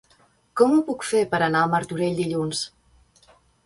[0.61, 2.67] Com ho puc fer per anar a Martorell dilluns?